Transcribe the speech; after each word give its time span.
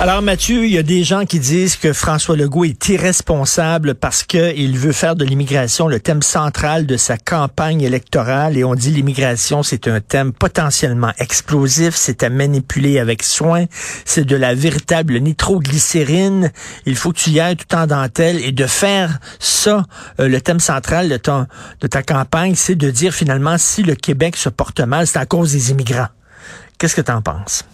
Alors 0.00 0.22
Mathieu, 0.22 0.66
il 0.66 0.72
y 0.72 0.78
a 0.78 0.82
des 0.82 1.04
gens 1.04 1.24
qui 1.24 1.38
disent 1.38 1.76
que 1.76 1.92
François 1.92 2.36
Legault 2.36 2.64
est 2.64 2.88
irresponsable 2.88 3.94
parce 3.94 4.24
qu'il 4.24 4.76
veut 4.76 4.92
faire 4.92 5.14
de 5.14 5.24
l'immigration 5.24 5.86
le 5.86 6.00
thème 6.00 6.20
central 6.20 6.84
de 6.84 6.96
sa 6.96 7.16
campagne 7.16 7.80
électorale 7.80 8.58
et 8.58 8.64
on 8.64 8.74
dit 8.74 8.90
l'immigration 8.90 9.62
c'est 9.62 9.86
un 9.86 10.00
thème 10.00 10.32
potentiellement 10.32 11.12
explosif, 11.18 11.94
c'est 11.94 12.24
à 12.24 12.28
manipuler 12.28 12.98
avec 12.98 13.22
soin, 13.22 13.66
c'est 14.04 14.24
de 14.24 14.34
la 14.34 14.52
véritable 14.52 15.16
nitroglycérine, 15.20 16.50
il 16.86 16.96
faut 16.96 17.12
que 17.12 17.18
tu 17.18 17.30
y 17.30 17.38
ailles 17.38 17.56
tout 17.56 17.72
en 17.76 17.86
dentelle 17.86 18.44
et 18.44 18.50
de 18.50 18.66
faire 18.66 19.20
ça, 19.38 19.84
euh, 20.18 20.28
le 20.28 20.40
thème 20.40 20.60
central 20.60 21.08
de, 21.08 21.20
de 21.80 21.86
ta 21.86 22.02
campagne, 22.02 22.56
c'est 22.56 22.74
de 22.74 22.90
dire 22.90 23.14
finalement 23.14 23.58
si 23.58 23.84
le 23.84 23.94
Québec 23.94 24.36
se 24.36 24.48
porte 24.48 24.80
mal, 24.80 25.06
c'est 25.06 25.18
à 25.18 25.26
cause 25.26 25.52
des 25.52 25.70
immigrants. 25.70 26.08
Qu'est-ce 26.78 26.96
que 26.96 27.00
tu 27.00 27.12
en 27.12 27.22
penses? 27.22 27.64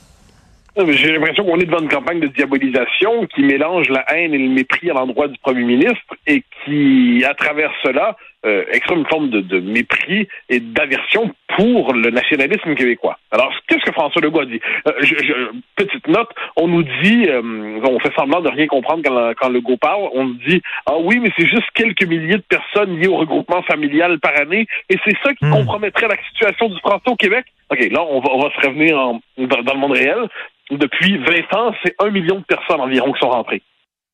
J'ai 0.77 1.13
l'impression 1.13 1.45
qu'on 1.45 1.59
est 1.59 1.67
devant 1.67 1.81
une 1.81 1.89
campagne 1.89 2.21
de 2.21 2.29
diabolisation 2.29 3.27
qui 3.27 3.43
mélange 3.43 3.89
la 3.89 4.05
haine 4.15 4.35
et 4.35 4.39
le 4.39 4.49
mépris 4.49 4.91
à 4.91 4.95
l'endroit 4.95 5.29
du 5.29 5.39
premier 5.39 5.65
ministre 5.65 6.15
et 6.27 6.45
qui, 6.65 7.25
à 7.29 7.35
travers 7.35 7.73
cela, 7.83 8.17
euh, 8.47 8.65
exprime 8.71 9.01
une 9.01 9.07
forme 9.07 9.31
de, 9.31 9.41
de 9.41 9.61
mépris 9.61 10.29
et 10.49 10.61
d'aversion 10.61 11.35
pour 11.57 11.93
le 11.93 12.11
nationalisme 12.11 12.75
québécois. 12.75 13.19
Alors, 13.31 13.53
qu'est-ce 13.67 13.85
que 13.85 13.93
François 13.93 14.23
Legault 14.23 14.41
a 14.41 14.47
dit? 14.47 14.61
Euh, 14.89 14.93
je, 15.01 15.15
je, 15.17 15.35
petite 15.77 16.07
note, 16.09 16.31
on 16.57 16.69
nous 16.69 16.83
dit, 16.83 17.27
euh, 17.29 17.81
on 17.85 17.99
fait 18.01 18.15
semblant 18.17 18.41
de 18.41 18.49
rien 18.49 18.67
comprendre 18.67 19.03
quand, 19.05 19.33
quand 19.39 19.49
Legault 19.51 19.77
parle, 19.77 20.09
on 20.15 20.25
nous 20.25 20.39
dit, 20.49 20.63
ah 20.87 20.97
oui, 20.99 21.19
mais 21.21 21.31
c'est 21.39 21.47
juste 21.47 21.69
quelques 21.75 22.05
milliers 22.05 22.37
de 22.39 22.45
personnes 22.49 22.99
liées 22.99 23.09
au 23.09 23.17
regroupement 23.17 23.63
familial 23.63 24.19
par 24.21 24.39
année, 24.41 24.67
et 24.89 24.97
c'est 25.05 25.17
ça 25.23 25.35
qui 25.35 25.51
Hmm. 25.51 25.53
compromettrait 25.53 26.07
la 26.09 26.17
situation 26.29 26.69
du 26.69 26.79
français 26.81 27.09
au 27.09 27.17
Québec? 27.17 27.47
OK, 27.71 27.79
là, 27.91 28.03
on 28.03 28.21
va, 28.21 28.31
on 28.33 28.41
va 28.41 28.51
se 28.51 28.67
revenir 28.67 28.99
en, 28.99 29.21
dans, 29.39 29.63
dans 29.63 29.75
le 29.75 29.81
monde 29.81 29.93
réel. 29.93 30.29
Depuis 30.71 31.17
20 31.19 31.55
ans, 31.59 31.75
c'est 31.83 31.95
un 31.99 32.11
million 32.11 32.37
de 32.37 32.45
personnes 32.45 32.81
environ 32.81 33.13
qui 33.13 33.21
sont 33.21 33.31
rentrées. 33.31 33.63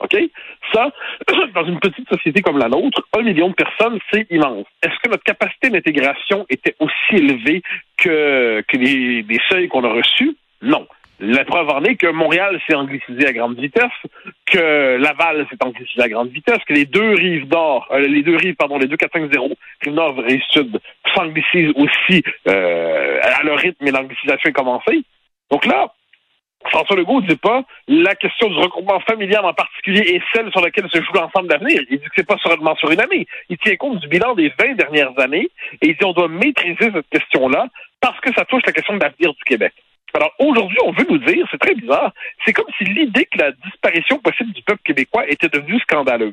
OK? 0.01 0.17
Ça, 0.73 0.91
dans 1.57 1.67
une 1.67 1.81
petite 1.81 2.09
société 2.09 2.43
comme 2.43 2.59
la 2.59 2.69
nôtre, 2.69 3.03
un 3.17 3.23
million 3.23 3.49
de 3.49 3.55
personnes, 3.55 3.99
c'est 4.13 4.27
immense. 4.31 4.67
Est-ce 4.83 4.95
que 5.03 5.11
notre 5.11 5.25
capacité 5.25 5.71
d'intégration 5.71 6.47
était 6.51 6.77
aussi 6.79 7.15
élevée 7.15 7.63
que, 7.97 8.63
les, 8.75 9.25
seuils 9.49 9.69
qu'on 9.69 9.85
a 9.85 9.89
reçus? 9.89 10.37
Non. 10.63 10.87
La 11.19 11.47
preuve 11.47 11.71
en 11.71 11.83
est 11.85 11.97
que 11.97 12.09
Montréal 12.09 12.61
s'est 12.67 12.75
anglicisé 12.75 13.27
à 13.27 13.33
grande 13.33 13.59
vitesse, 13.59 13.91
que 14.45 14.99
Laval 14.99 15.47
s'est 15.49 15.65
anglicisé 15.65 16.03
à 16.03 16.11
grande 16.11 16.29
vitesse, 16.29 16.59
que 16.69 16.75
les 16.75 16.85
deux 16.85 17.15
rives 17.15 17.49
nord, 17.51 17.89
euh, 17.91 18.01
les 18.01 18.23
deux 18.23 18.37
rives, 18.37 18.55
pardon, 18.55 18.77
les 18.77 18.87
deux 18.87 18.99
450, 18.99 19.53
rive 19.81 19.95
nord, 19.95 20.15
rive 20.19 20.43
sud, 20.51 20.79
s'anglicisent 21.15 21.73
aussi 21.75 22.23
euh, 22.49 23.19
à 23.23 23.43
leur 23.45 23.59
rythme 23.59 23.87
et 23.87 23.91
l'anglicisation 23.91 24.51
est 24.51 24.53
commencée. 24.53 25.05
Donc 25.51 25.65
là, 25.65 25.95
François 26.65 26.97
Legault 26.97 27.21
ne 27.21 27.27
dit 27.27 27.37
pas 27.37 27.63
la 27.87 28.15
question 28.15 28.49
du 28.49 28.57
regroupement 28.57 29.01
familial 29.01 29.45
en 29.45 29.55
particulier 29.55 30.17
est 30.17 30.23
celle 30.35 30.51
sur 30.51 30.61
laquelle 30.61 30.89
se 30.91 30.99
joue 30.99 31.13
l'ensemble 31.15 31.49
d'avenir. 31.49 31.81
Il 31.91 31.99
dit 31.99 32.05
que 32.05 32.13
c'est 32.17 32.27
pas 32.27 32.39
seulement 32.39 32.75
sur 32.77 32.91
une 32.91 33.01
année. 33.01 33.27
Il 33.49 33.59
tient 33.59 33.77
compte 33.77 34.01
du 34.01 34.09
bilan 34.09 34.35
des 34.35 34.53
20 34.59 34.75
dernières 34.75 35.19
années 35.19 35.49
et 35.83 35.89
il 35.89 35.97
dit 35.97 36.05
on 36.05 36.13
doit 36.13 36.29
maîtriser 36.29 36.91
cette 36.93 37.09
question-là 37.11 37.67
parce 38.01 38.19
que 38.21 38.33
ça 38.35 38.45
touche 38.45 38.63
la 38.67 38.73
question 38.73 38.97
de 38.97 39.03
l'avenir 39.03 39.33
du 39.33 39.45
Québec. 39.45 39.73
Alors 40.17 40.33
aujourd'hui, 40.39 40.79
on 40.83 40.93
veut 40.93 41.05
nous 41.11 41.19
dire, 41.19 41.47
c'est 41.51 41.61
très 41.61 41.75
bizarre, 41.75 42.11
c'est 42.43 42.55
comme 42.55 42.65
si 42.79 42.85
l'idée 42.85 43.27
que 43.27 43.37
la 43.37 43.53
disparition 43.53 44.19
possible 44.19 44.51
du 44.55 44.63
peuple 44.63 44.81
québécois 44.83 45.29
était 45.29 45.51
devenue 45.51 45.79
scandaleuse. 45.81 46.33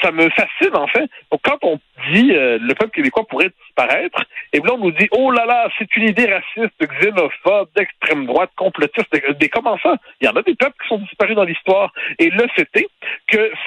Ça 0.00 0.12
me 0.12 0.30
fascine 0.30 0.74
en 0.76 0.86
fait. 0.86 1.10
Donc 1.32 1.40
quand 1.42 1.58
on 1.62 1.80
dit 2.12 2.30
euh, 2.30 2.58
le 2.60 2.74
peuple 2.74 2.92
québécois 2.92 3.26
pourrait 3.26 3.50
disparaître, 3.66 4.22
et 4.52 4.60
bien 4.60 4.68
là 4.68 4.74
on 4.74 4.84
nous 4.84 4.92
dit 4.92 5.08
oh 5.10 5.32
là 5.32 5.46
là, 5.46 5.68
c'est 5.76 5.96
une 5.96 6.10
idée 6.10 6.26
raciste, 6.26 6.78
xénophobe, 7.00 7.70
d'extrême 7.74 8.26
droite, 8.26 8.50
complotiste. 8.54 9.08
Mais 9.12 9.48
comment 9.48 9.78
Il 10.20 10.26
y 10.26 10.28
en 10.28 10.36
a 10.36 10.42
des 10.42 10.54
peuples 10.54 10.76
qui 10.80 10.88
sont 10.88 10.98
disparus 10.98 11.34
dans 11.34 11.42
l'histoire. 11.42 11.92
Et 12.20 12.30
le 12.30 12.44
est 12.56 12.76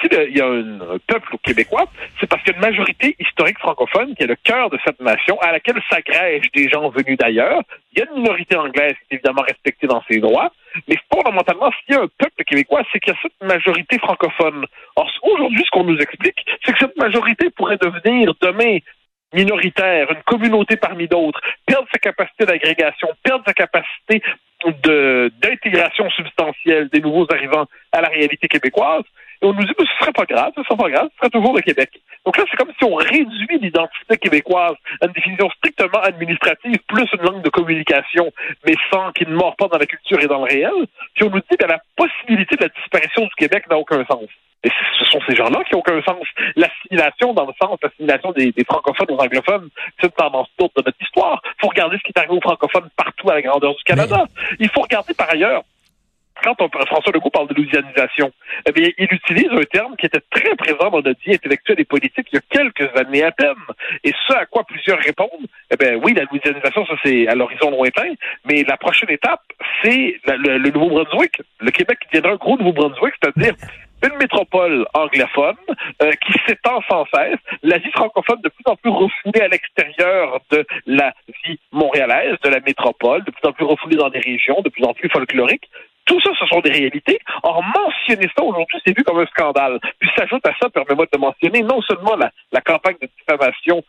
s'il 0.00 0.36
y 0.36 0.40
a 0.40 0.46
un, 0.46 0.80
un 0.80 0.98
peuple 1.06 1.36
québécois, 1.42 1.86
c'est 2.20 2.28
parce 2.28 2.42
qu'il 2.42 2.52
y 2.52 2.54
a 2.54 2.58
une 2.58 2.64
majorité 2.64 3.16
historique 3.18 3.58
francophone 3.58 4.14
qui 4.14 4.22
est 4.24 4.26
le 4.26 4.36
cœur 4.36 4.70
de 4.70 4.78
cette 4.84 5.00
nation, 5.00 5.38
à 5.40 5.52
laquelle 5.52 5.80
s'agrègent 5.90 6.50
des 6.54 6.68
gens 6.68 6.88
venus 6.90 7.18
d'ailleurs. 7.18 7.62
Il 7.92 7.98
y 7.98 8.02
a 8.02 8.06
une 8.10 8.22
minorité 8.22 8.56
anglaise 8.56 8.94
qui 8.94 9.14
est 9.14 9.16
évidemment 9.16 9.42
respectée 9.42 9.86
dans 9.86 10.02
ses 10.10 10.20
droits, 10.20 10.52
mais 10.86 10.96
fondamentalement, 11.12 11.70
s'il 11.72 11.94
y 11.94 11.98
a 11.98 12.02
un 12.02 12.08
peuple 12.18 12.44
québécois, 12.44 12.82
c'est 12.92 13.00
qu'il 13.00 13.12
y 13.12 13.16
a 13.16 13.20
cette 13.22 13.48
majorité 13.48 13.98
francophone. 13.98 14.66
Or, 14.96 15.10
aujourd'hui, 15.22 15.64
ce 15.64 15.70
qu'on 15.70 15.84
nous 15.84 15.98
explique, 15.98 16.44
c'est 16.64 16.72
que 16.72 16.78
cette 16.78 16.96
majorité 16.96 17.50
pourrait 17.50 17.78
devenir 17.78 18.32
demain 18.40 18.78
minoritaire, 19.34 20.10
une 20.10 20.22
communauté 20.22 20.76
parmi 20.76 21.06
d'autres, 21.06 21.40
perdre 21.66 21.86
sa 21.92 21.98
capacité 21.98 22.46
d'agrégation, 22.46 23.08
perdre 23.22 23.44
sa 23.46 23.52
capacité 23.52 24.22
d'intégration 24.64 26.10
substantielle 26.10 26.88
des 26.88 27.00
nouveaux 27.00 27.26
arrivants 27.30 27.66
réalité 28.18 28.48
québécoise. 28.48 29.04
Et 29.40 29.46
on 29.46 29.52
nous 29.52 29.62
dit 29.62 29.74
que 29.74 29.84
ce 29.86 29.92
serait 30.00 30.12
pas 30.12 30.24
grave, 30.24 30.52
ce 30.56 30.62
serait 30.64 30.76
pas 30.76 30.90
grave, 30.90 31.08
ce 31.12 31.18
serait 31.18 31.30
toujours 31.30 31.54
le 31.54 31.62
Québec. 31.62 31.90
Donc 32.26 32.36
là, 32.36 32.44
c'est 32.50 32.56
comme 32.56 32.72
si 32.76 32.84
on 32.84 32.96
réduit 32.96 33.58
l'identité 33.60 34.16
québécoise 34.18 34.74
à 35.00 35.06
une 35.06 35.12
définition 35.12 35.48
strictement 35.50 36.00
administrative, 36.02 36.78
plus 36.88 37.06
une 37.12 37.22
langue 37.22 37.42
de 37.42 37.48
communication, 37.48 38.32
mais 38.66 38.74
sans 38.90 39.12
qu'il 39.12 39.28
ne 39.28 39.36
mord 39.36 39.54
pas 39.56 39.68
dans 39.68 39.78
la 39.78 39.86
culture 39.86 40.20
et 40.20 40.26
dans 40.26 40.44
le 40.44 40.50
réel. 40.50 40.86
Puis 41.14 41.24
on 41.24 41.30
nous 41.30 41.40
dit 41.50 41.56
que 41.56 41.66
la 41.66 41.78
possibilité 41.96 42.56
de 42.56 42.62
la 42.62 42.68
disparition 42.68 43.22
du 43.22 43.34
Québec 43.36 43.64
n'a 43.70 43.78
aucun 43.78 44.04
sens. 44.06 44.28
Et 44.64 44.70
ce 44.98 45.04
sont 45.04 45.20
ces 45.28 45.36
gens-là 45.36 45.62
qui 45.64 45.74
n'ont 45.74 45.80
aucun 45.80 46.02
sens. 46.02 46.26
L'assimilation, 46.56 47.32
dans 47.32 47.46
le 47.46 47.52
sens, 47.62 47.78
l'assimilation 47.80 48.32
des, 48.32 48.50
des, 48.50 48.64
francophones 48.64 49.10
aux 49.10 49.22
anglophones, 49.22 49.68
c'est 50.00 50.06
une 50.08 50.12
tendance 50.12 50.48
lourde 50.58 50.72
de 50.76 50.82
notre 50.84 51.00
histoire. 51.00 51.40
Il 51.44 51.60
faut 51.60 51.68
regarder 51.68 51.96
ce 51.96 52.02
qui 52.02 52.12
est 52.14 52.18
arrivé 52.18 52.34
aux 52.34 52.40
francophones 52.40 52.88
partout 52.96 53.30
à 53.30 53.34
la 53.34 53.42
grandeur 53.42 53.74
du 53.76 53.84
Canada. 53.84 54.24
Mais... 54.26 54.56
Il 54.58 54.68
faut 54.70 54.80
regarder 54.80 55.14
par 55.14 55.30
ailleurs 55.30 55.62
quand 56.42 56.60
on, 56.60 56.68
François 56.86 57.12
Legault 57.12 57.30
parle 57.30 57.48
de 57.48 57.54
louisianisation, 57.54 58.30
eh 58.66 58.72
bien, 58.72 58.88
il 58.98 59.08
utilise 59.10 59.50
un 59.50 59.64
terme 59.64 59.96
qui 59.96 60.06
était 60.06 60.22
très 60.30 60.54
présent 60.56 60.90
dans 60.90 61.02
notre 61.02 61.20
vie 61.20 61.34
intellectuelle 61.34 61.80
et 61.80 61.84
politique 61.84 62.26
il 62.32 62.36
y 62.36 62.38
a 62.38 62.42
quelques 62.50 62.96
années 62.96 63.24
à 63.24 63.32
peine. 63.32 63.54
Et 64.04 64.12
ce 64.26 64.32
à 64.34 64.46
quoi 64.46 64.64
plusieurs 64.64 64.98
répondent, 64.98 65.46
eh 65.70 65.76
bien, 65.76 65.96
oui, 65.96 66.14
la 66.14 66.24
louisianisation, 66.24 66.86
ça 66.86 66.94
c'est 67.04 67.28
à 67.28 67.34
l'horizon 67.34 67.70
lointain, 67.70 68.12
mais 68.44 68.64
la 68.64 68.76
prochaine 68.76 69.10
étape, 69.10 69.42
c'est 69.82 70.20
le, 70.26 70.58
le 70.58 70.70
Nouveau-Brunswick. 70.70 71.42
Le 71.60 71.70
Québec 71.70 71.98
deviendra 72.06 72.32
un 72.32 72.36
gros 72.36 72.56
Nouveau-Brunswick, 72.58 73.14
c'est-à-dire 73.22 73.54
une 74.04 74.16
métropole 74.18 74.86
anglophone 74.94 75.56
euh, 76.02 76.12
qui 76.12 76.32
s'étend 76.46 76.80
sans 76.88 77.04
cesse, 77.12 77.38
la 77.62 77.78
vie 77.78 77.90
francophone 77.90 78.40
de 78.42 78.48
plus 78.48 78.64
en 78.66 78.76
plus 78.76 78.90
refoulée 78.90 79.40
à 79.40 79.48
l'extérieur 79.48 80.40
de 80.50 80.64
la 80.86 81.12
vie 81.44 81.58
montréalaise, 81.72 82.36
de 82.42 82.48
la 82.48 82.60
métropole, 82.60 83.24
de 83.24 83.30
plus 83.30 83.48
en 83.48 83.52
plus 83.52 83.64
refoulée 83.64 83.96
dans 83.96 84.10
des 84.10 84.20
régions, 84.20 84.60
de 84.62 84.68
plus 84.68 84.84
en 84.84 84.94
plus 84.94 85.08
folkloriques. 85.08 85.68
Tout 86.08 86.20
ça, 86.22 86.30
ce 86.40 86.46
sont 86.46 86.60
des 86.60 86.72
réalités. 86.72 87.18
Or, 87.42 87.62
mentionner 87.62 88.28
ça 88.36 88.42
aujourd'hui, 88.42 88.80
c'est 88.84 88.96
vu 88.96 89.04
comme 89.04 89.18
un 89.20 89.26
scandale. 89.26 89.78
Puis 90.00 90.08
s'ajoute 90.16 90.44
à 90.46 90.54
ça, 90.60 90.70
permets-moi 90.70 91.06
de 91.12 91.18
mentionner 91.18 91.62
non 91.62 91.82
seulement 91.82 92.16
la, 92.16 92.32
la 92.50 92.62
campagne 92.62 92.96
de 93.00 93.08
diffamation 93.18 93.84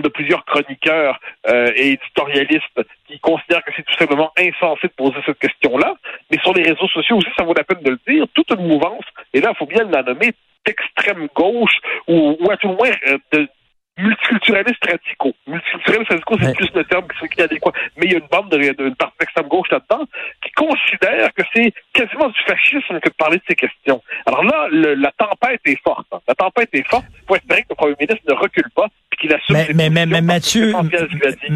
de 0.00 0.08
plusieurs 0.08 0.44
chroniqueurs 0.44 1.18
euh, 1.48 1.70
et 1.74 1.92
éditorialistes 1.92 2.80
qui 3.06 3.18
considèrent 3.20 3.64
que 3.64 3.72
c'est 3.76 3.84
tout 3.84 3.96
simplement 3.98 4.30
insensé 4.38 4.88
de 4.88 4.92
poser 4.92 5.18
cette 5.26 5.38
question-là, 5.38 5.94
mais 6.30 6.38
sur 6.38 6.54
les 6.54 6.62
réseaux 6.62 6.88
sociaux 6.88 7.16
aussi, 7.16 7.28
ça 7.36 7.44
vaut 7.44 7.54
la 7.54 7.64
peine 7.64 7.82
de 7.82 7.90
le 7.90 8.00
dire, 8.06 8.26
toute 8.34 8.50
une 8.52 8.66
mouvance, 8.66 9.04
et 9.34 9.40
là, 9.40 9.52
il 9.52 9.58
faut 9.58 9.66
bien 9.66 9.84
la 9.84 10.02
nommer, 10.02 10.32
d'extrême 10.64 11.28
gauche, 11.34 11.76
ou, 12.08 12.36
ou 12.40 12.50
à 12.50 12.56
tout 12.56 12.68
le 12.68 12.76
moins 12.76 12.90
euh, 13.08 13.18
de 13.32 13.48
multiculturalistes 13.98 14.84
radicaux. 14.84 15.34
Multiculturalistes 15.46 16.10
radicaux, 16.10 16.36
c'est 16.40 16.46
ouais. 16.46 16.54
plus 16.54 16.70
le 16.74 16.84
terme 16.84 17.06
qui 17.08 17.40
est 17.40 17.44
adéquat. 17.44 17.72
Mais 17.96 18.06
il 18.06 18.12
y 18.12 18.14
a 18.14 18.18
une 18.18 18.28
bande 18.30 18.50
de, 18.50 18.58
de, 18.58 18.88
de 18.88 18.94
partie 18.94 19.16
d'extrême 19.20 19.48
gauche 19.48 19.70
là-dedans 19.70 20.06
qui 20.42 20.50
considère 20.52 21.32
que 21.34 21.42
c'est 21.54 21.72
quasiment 21.92 22.28
du 22.28 22.40
fascisme 22.46 23.00
que 23.00 23.08
de 23.08 23.14
parler 23.14 23.38
de 23.38 23.42
ces 23.48 23.54
questions. 23.54 24.02
Alors 24.26 24.44
là, 24.44 24.68
le, 24.70 24.94
la 24.94 25.12
tempête 25.12 25.60
est 25.66 25.80
forte. 25.82 26.06
La 26.26 26.34
tempête 26.34 26.70
est 26.72 26.88
forte. 26.88 27.04
Il 27.10 27.26
faut 27.26 27.36
espérer 27.36 27.62
que 27.62 27.68
le 27.70 27.74
premier 27.74 27.96
ministre 28.00 28.24
ne 28.28 28.34
recule 28.34 28.70
pas 28.74 28.88
qu'il 29.22 29.32
assume 29.32 29.56
Mais, 29.56 29.66
ses 29.66 29.74
mais, 29.74 30.06
mais, 30.06 30.20
Mathieu, 30.20 30.74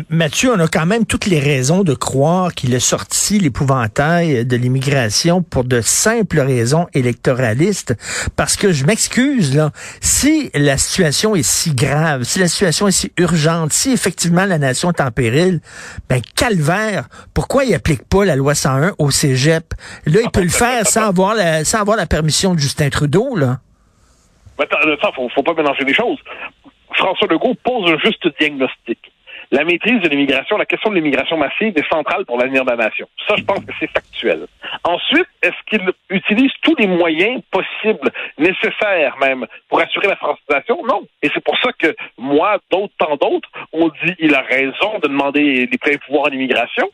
Mathieu, 0.09 0.53
on 0.53 0.61
a 0.61 0.69
quand 0.69 0.87
même 0.87 1.05
toutes 1.05 1.27
les 1.27 1.41
raisons 1.41 1.83
de 1.83 1.95
croire 1.95 2.55
qu'il 2.55 2.75
a 2.75 2.81
sorti 2.81 3.39
l'épouvantail 3.39 4.47
de 4.47 4.57
l'immigration 4.57 5.43
pour 5.43 5.65
de 5.65 5.81
simples 5.81 6.41
raisons 6.41 6.87
électoralistes. 6.95 7.95
Parce 8.37 8.57
que 8.57 8.73
je 8.73 8.85
m'excuse, 8.87 9.55
là, 9.55 9.71
si 10.01 10.51
la 10.55 10.79
situation 10.79 11.35
est 11.35 11.43
si 11.43 11.75
grave, 11.75 12.23
si 12.23 12.39
la 12.39 12.49
situation 12.49 12.89
est 12.89 12.93
si 12.93 13.13
urgente, 13.19 13.73
si 13.73 13.93
effectivement 13.93 14.45
la 14.45 14.59
nation 14.59 14.91
est 14.91 15.01
en 15.01 15.11
péril, 15.11 15.61
ben 16.09 16.21
calvaire, 16.37 17.09
pourquoi 17.35 17.65
il 17.65 17.75
applique 17.75 18.09
pas 18.09 18.25
la 18.25 18.37
loi 18.37 18.55
101 18.55 18.95
au 18.99 19.11
cégep? 19.11 19.75
Là, 20.07 20.21
il 20.23 20.31
peut 20.31 20.43
le 20.43 20.49
faire 20.49 20.87
sans 20.87 21.09
avoir 21.09 21.35
la, 21.35 21.65
sans 21.65 21.81
avoir 21.81 21.97
la 21.97 22.07
permission 22.07 22.55
de 22.55 22.61
Justin 22.61 22.89
Trudeau, 22.89 23.37
là. 23.37 23.59
Mais 24.59 24.65
attends, 24.65 24.91
attends, 24.91 25.13
faut, 25.13 25.29
faut 25.35 25.43
pas 25.43 25.53
mélanger 25.53 25.85
les 25.85 25.93
choses. 25.93 26.19
François 26.97 27.29
Legault 27.29 27.55
pose 27.63 27.91
un 27.91 27.99
juste 27.99 28.27
diagnostic. 28.39 28.99
La 29.53 29.63
maîtrise 29.65 30.01
de 30.01 30.09
l'immigration, 30.09 30.57
la 30.57 30.67
question 30.67 30.91
de 30.91 30.97
l'immigration 30.97 31.37
massive 31.37 31.73
est 31.77 31.89
centrale 31.89 32.25
pour 32.27 32.37
l'avenir 32.37 32.65
de 32.65 32.71
la 32.71 32.77
nation. 32.77 33.07
Ça, 33.29 33.37
je 33.37 33.45
pense 33.45 33.65
que 33.65 33.73
c'est 33.79 33.89
factuel. 33.93 34.47
Ensuite, 34.83 35.29
est-ce 35.41 35.55
qu'il 35.67 35.89
utilise 36.11 36.51
tous 36.63 36.75
les 36.77 36.89
moyens 36.89 37.41
possibles, 37.53 38.11
nécessaires 38.39 39.17
même, 39.21 39.47
pour 39.69 39.81
assurer 39.81 40.09
la 40.09 40.17
francisation? 40.17 40.83
Non. 40.85 41.07
Et 41.23 41.31
c'est 41.33 41.45
pour 41.45 41.57
ça 41.59 41.71
que 41.79 41.95
moi, 42.19 42.59
d'autres, 42.73 42.93
tant 42.99 43.15
d'autres, 43.17 43.49
on 43.73 43.87
dit 44.05 44.15
il 44.19 44.35
a 44.35 44.41
raison 44.43 44.99
de 45.01 45.07
demander 45.07 45.67
les 45.71 45.79
pleins 45.79 45.97
pouvoirs 46.05 46.27
à 46.27 46.31
l'immigration. 46.31 46.91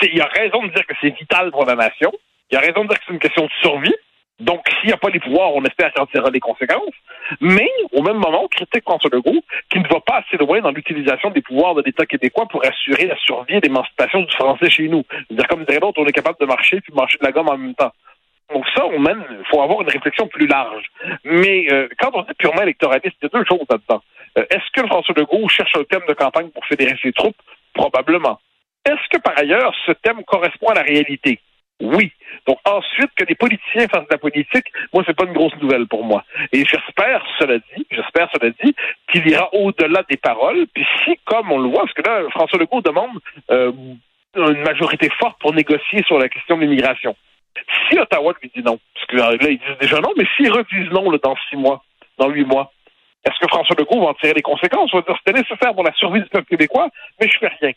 C'est- 0.00 0.10
Il 0.12 0.20
a 0.20 0.26
raison 0.26 0.64
de 0.64 0.68
dire 0.74 0.84
que 0.86 0.94
c'est 1.00 1.16
vital 1.18 1.50
pour 1.50 1.64
la 1.64 1.76
nation. 1.76 2.12
Il 2.50 2.58
a 2.58 2.60
raison 2.60 2.82
de 2.84 2.88
dire 2.88 2.98
que 2.98 3.04
c'est 3.06 3.12
une 3.14 3.20
question 3.20 3.44
de 3.44 3.50
survie. 3.62 3.94
Donc, 4.38 4.68
s'il 4.68 4.88
n'y 4.88 4.92
a 4.92 4.98
pas 4.98 5.08
les 5.08 5.20
pouvoirs, 5.20 5.54
on 5.54 5.64
espère 5.64 5.92
qu'il 5.92 6.02
en 6.02 6.06
tirera 6.06 6.30
les 6.30 6.40
conséquences. 6.40 6.94
Mais, 7.40 7.70
au 7.92 8.02
même 8.02 8.18
moment, 8.18 8.44
on 8.44 8.48
critique 8.48 8.82
François 8.82 9.10
Legault 9.12 9.42
qui 9.70 9.78
ne 9.78 9.88
va 9.88 10.00
pas 10.00 10.22
assez 10.26 10.36
loin 10.36 10.60
dans 10.60 10.70
l'utilisation 10.70 11.30
des 11.30 11.40
pouvoirs 11.40 11.74
de 11.74 11.82
l'État 11.82 12.04
québécois 12.04 12.46
pour 12.46 12.64
assurer 12.64 13.06
la 13.06 13.16
survie 13.16 13.54
et 13.54 13.60
l'émancipation 13.60 14.20
du 14.20 14.32
français 14.32 14.68
chez 14.68 14.88
nous. 14.88 15.04
C'est-à-dire, 15.10 15.48
comme 15.48 15.64
dirait 15.64 15.80
l'autre, 15.80 16.00
on 16.02 16.06
est 16.06 16.12
capable 16.12 16.38
de 16.38 16.46
marcher 16.46 16.80
puis 16.82 16.92
marcher 16.92 17.16
de 17.18 17.24
la 17.24 17.32
gomme 17.32 17.48
en 17.48 17.56
même 17.56 17.74
temps. 17.74 17.92
Donc 18.52 18.64
ça, 18.76 18.86
on 18.86 19.02
il 19.02 19.44
faut 19.50 19.60
avoir 19.60 19.80
une 19.80 19.88
réflexion 19.88 20.28
plus 20.28 20.46
large. 20.46 20.84
Mais 21.24 21.66
euh, 21.72 21.88
quand 21.98 22.10
on 22.14 22.22
dit 22.22 22.34
purement 22.38 22.62
électoraliste, 22.62 23.16
il 23.22 23.24
y 23.24 23.26
a 23.26 23.38
deux 23.38 23.44
choses 23.44 23.66
là-dedans. 23.68 24.02
Euh, 24.38 24.44
Est-ce 24.50 24.70
que 24.72 24.86
François 24.86 25.14
Legault 25.16 25.48
cherche 25.48 25.72
un 25.76 25.84
thème 25.84 26.06
de 26.08 26.14
campagne 26.14 26.50
pour 26.50 26.64
fédérer 26.66 26.96
ses 27.02 27.12
troupes? 27.12 27.36
Probablement. 27.74 28.38
Est-ce 28.84 29.08
que 29.10 29.20
par 29.20 29.36
ailleurs, 29.36 29.74
ce 29.84 29.92
thème 29.92 30.22
correspond 30.24 30.68
à 30.68 30.74
la 30.74 30.82
réalité? 30.82 31.40
Oui. 31.80 32.12
Donc 32.46 32.58
ensuite, 32.64 33.10
que 33.16 33.24
les 33.24 33.34
politiciens 33.34 33.86
fassent 33.88 34.06
de 34.06 34.12
la 34.12 34.18
politique, 34.18 34.64
moi, 34.92 35.02
c'est 35.06 35.16
pas 35.16 35.24
une 35.24 35.32
grosse 35.32 35.56
nouvelle 35.60 35.86
pour 35.86 36.04
moi. 36.04 36.24
Et 36.52 36.64
j'espère, 36.64 37.24
cela 37.38 37.58
dit, 37.58 37.86
j'espère, 37.90 38.30
cela 38.32 38.50
dit, 38.62 38.74
qu'il 39.10 39.28
ira 39.28 39.52
au-delà 39.54 40.02
des 40.08 40.16
paroles. 40.16 40.66
Puis 40.74 40.86
si, 41.04 41.18
comme 41.24 41.52
on 41.52 41.58
le 41.58 41.68
voit, 41.68 41.80
parce 41.80 41.92
que 41.92 42.02
là, 42.02 42.22
François 42.30 42.58
Legault 42.58 42.80
demande 42.80 43.18
euh, 43.50 43.72
une 44.36 44.62
majorité 44.62 45.10
forte 45.18 45.38
pour 45.40 45.52
négocier 45.52 46.02
sur 46.06 46.18
la 46.18 46.28
question 46.28 46.56
de 46.56 46.62
l'immigration. 46.62 47.16
Si 47.90 47.98
Ottawa 47.98 48.34
lui 48.42 48.50
dit 48.54 48.62
non, 48.62 48.78
parce 48.94 49.06
que 49.06 49.16
euh, 49.16 49.36
là, 49.40 49.50
ils 49.50 49.58
disent 49.58 49.78
déjà 49.80 50.00
non, 50.00 50.12
mais 50.16 50.24
s'ils 50.36 50.52
redisent 50.52 50.90
non 50.92 51.10
là, 51.10 51.18
dans 51.22 51.36
six 51.50 51.56
mois, 51.56 51.82
dans 52.18 52.28
huit 52.28 52.44
mois, 52.44 52.72
est-ce 53.24 53.38
que 53.40 53.48
François 53.48 53.74
Legault 53.78 54.00
va 54.00 54.10
en 54.10 54.14
tirer 54.14 54.34
les 54.34 54.42
conséquences? 54.42 54.92
On 54.92 54.98
va 54.98 55.02
dire 55.02 55.16
c'était 55.18 55.40
nécessaire 55.40 55.74
pour 55.74 55.82
la 55.82 55.92
survie 55.94 56.20
du 56.20 56.28
peuple 56.28 56.46
québécois, 56.46 56.88
mais 57.20 57.28
je 57.28 57.38
fais 57.38 57.50
rien. 57.60 57.72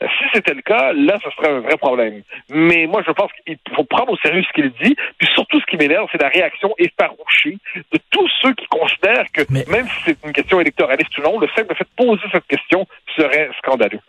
Si 0.00 0.24
c'était 0.32 0.54
le 0.54 0.62
cas, 0.62 0.92
là, 0.92 1.16
ce 1.22 1.30
serait 1.30 1.50
un 1.52 1.60
vrai 1.60 1.76
problème. 1.76 2.22
Mais 2.48 2.86
moi, 2.86 3.02
je 3.06 3.12
pense 3.12 3.30
qu'il 3.46 3.56
faut 3.74 3.84
prendre 3.84 4.12
au 4.12 4.16
sérieux 4.18 4.42
ce 4.42 4.52
qu'il 4.52 4.70
dit. 4.82 4.96
Puis 5.18 5.28
surtout, 5.34 5.60
ce 5.60 5.66
qui 5.66 5.76
m'énerve, 5.76 6.08
c'est 6.12 6.20
la 6.22 6.28
réaction 6.28 6.74
effarouchée 6.78 7.58
de 7.92 7.98
tous 8.10 8.28
ceux 8.42 8.54
qui 8.54 8.66
considèrent 8.66 9.26
que, 9.32 9.42
Mais- 9.50 9.64
même 9.68 9.86
si 9.88 9.94
c'est 10.06 10.18
une 10.24 10.32
question 10.32 10.60
électoraliste 10.60 11.16
ou 11.18 11.22
non, 11.22 11.38
le 11.38 11.48
simple 11.56 11.74
fait 11.74 11.84
de 11.84 12.04
poser 12.06 12.22
cette 12.32 12.46
question 12.46 12.86
serait 13.16 13.50
scandaleux. 13.58 14.00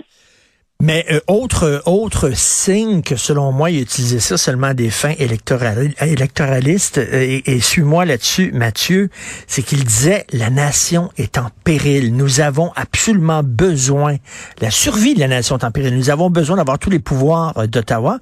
Mais 0.82 1.06
euh, 1.12 1.20
autre 1.28 1.82
autre 1.86 2.32
signe 2.34 3.02
que 3.02 3.18
selon 3.18 3.52
moi, 3.52 3.70
il 3.70 3.82
utilisait 3.82 4.22
ça 4.22 4.38
seulement 4.38 4.68
à 4.68 4.74
des 4.74 4.90
fins 4.90 5.12
électorali- 5.12 5.94
électoralistes, 6.02 7.00
euh, 7.00 7.22
et, 7.22 7.44
et 7.52 7.60
suis-moi 7.60 8.06
là-dessus, 8.06 8.52
Mathieu, 8.54 9.10
c'est 9.46 9.62
qu'il 9.62 9.84
disait 9.84 10.26
la 10.32 10.50
nation 10.50 11.12
est 11.18 11.38
en 11.38 11.50
péril. 11.66 12.16
Nous 12.16 12.40
avons 12.40 12.72
absolument 12.78 13.44
besoin, 13.44 14.16
la 14.62 14.72
survie 14.72 15.16
de 15.16 15.20
la 15.20 15.28
nation 15.28 15.58
est 15.58 15.66
en 15.66 15.72
péril. 15.72 15.98
Nous 15.98 16.12
avons 16.12 16.30
besoin 16.30 16.56
d'avoir 16.56 16.80
tous 16.80 16.90
les 16.90 17.00
pouvoirs 17.00 17.58
euh, 17.58 17.68
d'Ottawa. 17.68 18.20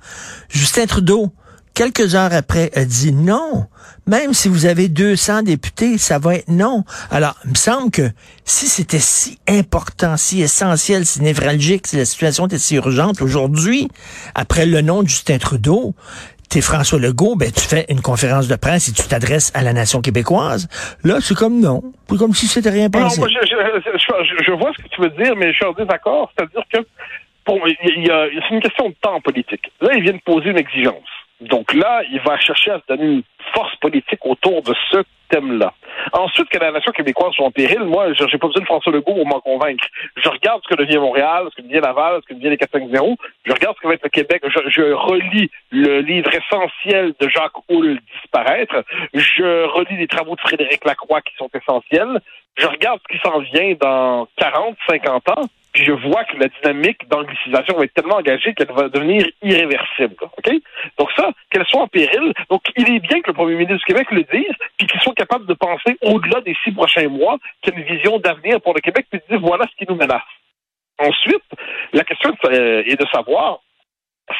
Justin 0.50 0.88
Trudeau, 0.88 1.32
quelques 1.78 2.16
heures 2.16 2.34
après, 2.34 2.72
a 2.76 2.84
dit 2.86 3.14
non. 3.14 3.68
Même 4.08 4.34
si 4.34 4.48
vous 4.50 4.66
avez 4.66 4.88
200 4.90 5.44
députés, 5.44 5.98
ça 5.98 6.18
va 6.18 6.36
être 6.36 6.48
non. 6.50 6.84
Alors, 7.12 7.36
il 7.46 7.52
me 7.52 7.56
semble 7.56 7.92
que 7.92 8.10
si 8.46 8.66
c'était 8.68 9.00
si 9.00 9.38
important, 9.48 10.18
si 10.18 10.42
essentiel, 10.42 11.06
si 11.06 11.22
névralgique, 11.22 11.86
si 11.88 11.98
la 11.98 12.06
situation 12.06 12.48
était 12.48 12.58
si 12.58 12.76
urgente 12.76 13.22
aujourd'hui, 13.22 13.88
après 14.34 14.66
le 14.66 14.82
nom 14.82 15.04
de 15.04 15.08
Justin 15.08 15.38
Trudeau, 15.38 15.94
t'es 16.50 16.62
François 16.62 16.98
Legault, 17.00 17.36
ben 17.36 17.52
tu 17.52 17.62
fais 17.62 17.86
une 17.90 18.02
conférence 18.02 18.48
de 18.48 18.56
presse 18.56 18.88
et 18.88 18.94
tu 18.94 19.04
t'adresses 19.04 19.52
à 19.54 19.62
la 19.62 19.74
nation 19.74 20.02
québécoise. 20.02 20.68
Là, 21.04 21.18
c'est 21.22 21.36
comme 21.36 21.60
non. 21.60 21.84
C'est 22.10 22.18
comme 22.18 22.34
si 22.34 22.48
c'était 22.48 22.70
rien 22.70 22.86
Non, 22.86 22.90
passé. 23.04 23.22
je, 23.22 23.28
je, 23.28 23.56
je- 24.24 24.44
je 24.46 24.52
vois 24.54 24.72
ce 24.76 24.82
que 24.82 24.88
tu 24.90 25.02
veux 25.02 25.10
dire, 25.22 25.36
mais 25.36 25.52
je 25.52 25.58
suis 25.58 25.66
en 25.66 25.74
désaccord. 25.74 26.32
C'est-à-dire 26.38 26.64
que 26.74 26.80
bon, 27.46 27.60
il 27.68 28.06
y 28.08 28.10
a, 28.10 28.26
c'est 28.48 28.56
une 28.56 28.62
question 28.62 28.90
de 28.90 28.96
temps 29.02 29.20
politique. 29.22 29.70
Là, 29.82 29.90
il 29.96 30.04
vient 30.04 30.14
de 30.14 30.22
poser 30.26 30.50
une 30.50 30.58
exigence. 30.58 31.04
Donc 31.42 31.74
là, 31.74 32.02
il 32.12 32.20
va 32.22 32.38
chercher 32.38 32.72
à 32.72 32.80
se 32.80 32.84
donner 32.88 33.06
une 33.06 33.24
force 33.54 33.76
politique 33.78 34.26
autour 34.26 34.62
de 34.64 34.74
ce 34.92 35.04
thème-là. 35.30 35.74
Ensuite, 36.14 36.50
que 36.50 36.58
la 36.58 36.72
nation 36.72 36.92
québécoise 36.92 37.34
soit 37.34 37.46
en 37.46 37.52
péril, 37.52 37.82
moi, 37.82 38.14
je 38.14 38.24
n'ai 38.24 38.38
pas 38.38 38.48
besoin 38.48 38.62
de 38.62 38.66
François 38.66 38.92
Legault 38.92 39.14
pour 39.14 39.28
m'en 39.28 39.40
convaitre. 39.42 39.84
Je 40.16 40.30
regarde 40.30 40.62
ce 40.64 40.74
que 40.74 40.82
devient 40.82 40.98
Montréal, 40.98 41.48
ce 41.52 41.62
que 41.62 41.68
devient 41.68 41.82
Laval, 41.82 42.22
ce 42.22 42.28
que 42.28 42.34
devient 42.34 42.50
les 42.50 42.58
450. 42.58 43.20
Je 43.46 43.52
regarde 43.52 43.76
ce 43.76 43.82
que 43.82 43.88
va 43.88 43.94
être 43.96 44.04
le 44.04 44.10
Québec. 44.10 44.42
Je, 44.46 44.70
je 44.70 44.94
relis 44.94 45.52
le 45.72 46.00
livre 46.00 46.32
essentiel 46.34 47.14
de 47.20 47.30
Jacques 47.30 47.70
Houle, 47.70 48.00
Disparaître. 48.22 48.84
Je 49.14 49.66
relis 49.66 49.98
les 49.98 50.08
travaux 50.08 50.36
de 50.36 50.42
Frédéric 50.42 50.86
Lacroix 50.86 51.22
qui 51.22 51.36
sont 51.36 51.50
essentiels. 51.54 52.22
Je 52.58 52.68
regarde 52.68 53.00
ce 53.08 53.16
qui 53.16 53.22
s'en 53.24 53.40
vient 53.40 53.76
dans 53.80 54.28
40, 54.38 54.76
50 54.90 55.30
ans. 55.30 55.44
Je 55.78 55.92
vois 55.92 56.24
que 56.24 56.36
la 56.38 56.48
dynamique 56.48 57.08
d'anglicisation 57.08 57.78
va 57.78 57.84
être 57.84 57.94
tellement 57.94 58.16
engagée 58.16 58.54
qu'elle 58.56 58.72
va 58.72 58.90
devenir 58.90 59.28
irréversible. 59.44 60.16
Donc 60.98 61.12
ça, 61.16 61.30
qu'elle 61.52 61.66
soit 61.68 61.82
en 61.82 61.88
péril. 61.88 62.34
Donc 62.50 62.64
il 62.76 62.96
est 62.96 63.00
bien 63.00 63.22
que 63.22 63.28
le 63.28 63.34
premier 63.34 63.54
ministre 63.54 63.78
du 63.78 63.86
Québec 63.86 64.08
le 64.12 64.24
dise, 64.24 64.56
puis 64.78 64.88
qu'il 64.88 65.00
soit 65.02 65.14
capable 65.14 65.46
de 65.46 65.54
penser 65.54 65.98
au-delà 66.02 66.42
des 66.42 66.56
six 66.64 66.72
prochains 66.72 67.08
mois, 67.10 67.38
qu'il 67.62 67.74
y 67.74 67.78
a 67.78 67.80
une 67.80 67.96
vision 67.96 68.18
d'avenir 68.18 68.60
pour 68.62 68.74
le 68.74 68.82
Québec, 68.82 69.06
puis 69.12 69.20
de 69.20 69.38
dire 69.38 69.48
voilà 69.48 69.66
ce 69.70 69.76
qui 69.76 69.86
nous 69.88 69.98
menace. 69.98 70.22
Ensuite, 71.00 71.44
la 71.94 72.04
question 72.04 72.36
euh, 72.46 72.84
est 72.86 73.00
de 73.00 73.06
savoir 73.14 73.60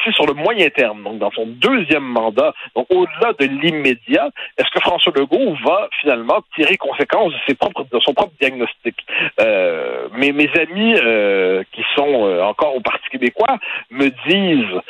si 0.04 0.12
sur 0.12 0.26
le 0.26 0.34
moyen 0.34 0.68
terme, 0.70 1.02
donc 1.02 1.18
dans 1.18 1.30
son 1.30 1.46
deuxième 1.46 2.04
mandat, 2.04 2.52
donc 2.74 2.86
au-delà 2.90 3.32
de 3.38 3.46
l'immédiat, 3.46 4.30
est-ce 4.56 4.70
que 4.70 4.80
François 4.80 5.12
Legault 5.16 5.56
va 5.64 5.88
finalement 6.00 6.40
tirer 6.54 6.76
conséquence 6.76 7.32
de, 7.32 7.38
ses 7.46 7.54
propres, 7.54 7.86
de 7.90 7.98
son 8.00 8.12
propre 8.12 8.32
diagnostic? 8.40 8.96
Euh, 9.40 10.08
mais 10.12 10.32
mes 10.32 10.50
amis 10.58 10.94
euh, 10.96 11.62
qui 11.72 11.82
sont 11.94 12.26
euh, 12.26 12.42
encore 12.42 12.76
au 12.76 12.80
Parti 12.80 13.08
québécois 13.10 13.58
me 13.90 14.08
disent 14.28 14.80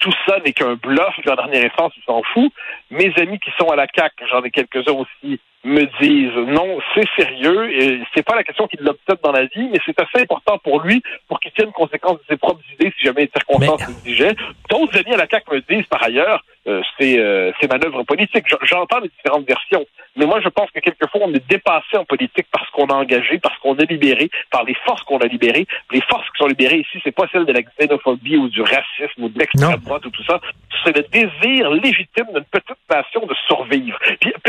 tout 0.00 0.12
ça 0.26 0.38
n'est 0.44 0.52
qu'un 0.52 0.74
bluff, 0.74 1.14
qu'en 1.24 1.36
dernière 1.36 1.64
instance, 1.64 1.92
ils 1.96 2.04
s'en 2.04 2.22
foutent. 2.22 2.52
Mes 2.90 3.12
amis 3.18 3.38
qui 3.38 3.50
sont 3.58 3.68
à 3.68 3.76
la 3.76 3.86
CAQ, 3.94 4.24
j'en 4.30 4.42
ai 4.42 4.50
quelques-uns 4.50 4.92
aussi, 4.92 5.40
me 5.64 5.84
disent 6.00 6.34
non, 6.52 6.78
c'est 6.94 7.08
sérieux 7.16 7.70
et 7.72 8.00
c'est 8.14 8.24
pas 8.24 8.34
la 8.34 8.42
question 8.42 8.66
qui 8.66 8.76
l'obsède 8.80 9.18
dans 9.22 9.32
la 9.32 9.44
vie, 9.44 9.68
mais 9.70 9.78
c'est 9.86 9.98
assez 10.00 10.22
important 10.22 10.58
pour 10.58 10.80
lui 10.80 11.02
pour 11.28 11.38
qu'il 11.40 11.52
tienne 11.52 11.70
conséquence 11.72 12.14
de 12.18 12.24
ses 12.30 12.36
propres 12.36 12.62
idées 12.74 12.92
si 12.98 13.04
jamais 13.06 13.22
les 13.22 13.30
circonstances 13.34 13.80
Mais- 13.80 13.86
l'exigeaient. 13.94 14.34
D'autres 14.68 14.98
amis 14.98 15.14
à 15.14 15.18
la 15.18 15.26
CAQ 15.28 15.54
me 15.54 15.60
disent 15.60 15.86
par 15.86 16.02
ailleurs 16.02 16.44
euh, 16.68 16.80
c'est 16.98 17.18
euh, 17.18 17.50
c'est 17.60 17.68
manœuvre 17.70 18.02
politique. 18.04 18.46
J- 18.48 18.54
J'entends 18.62 19.00
les 19.00 19.08
différentes 19.08 19.46
versions, 19.48 19.84
mais 20.16 20.26
moi 20.26 20.40
je 20.40 20.48
pense 20.48 20.70
que 20.70 20.78
quelquefois 20.80 21.20
on 21.24 21.34
est 21.34 21.48
dépassé 21.48 21.96
en 21.96 22.04
politique 22.04 22.46
parce 22.52 22.68
qu'on 22.70 22.86
a 22.86 22.94
engagé, 22.94 23.38
parce 23.38 23.58
qu'on 23.58 23.74
a 23.78 23.84
libéré, 23.84 24.30
par 24.50 24.62
les 24.64 24.74
forces 24.86 25.02
qu'on 25.02 25.18
a 25.18 25.26
libérées. 25.26 25.66
Les 25.90 26.00
forces 26.02 26.26
qui 26.30 26.38
sont 26.38 26.46
libérées 26.46 26.78
ici, 26.78 27.00
c'est 27.02 27.14
pas 27.14 27.26
celle 27.32 27.46
de 27.46 27.52
la 27.52 27.62
xénophobie 27.62 28.36
ou 28.36 28.48
du 28.48 28.62
racisme 28.62 29.24
ou 29.24 29.28
de 29.28 29.38
l'extrême 29.38 29.76
droite 29.80 30.06
ou 30.06 30.10
tout 30.10 30.22
ça. 30.24 30.40
C'est 30.84 30.96
le 30.96 31.02
désir 31.10 31.70
légitime 31.70 32.26
d'une 32.32 32.44
petite 32.44 32.76
nation 32.90 33.26
de. 33.26 33.34